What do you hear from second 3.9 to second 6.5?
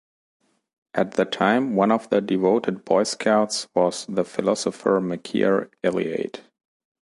the philosopher Mircea Eliade.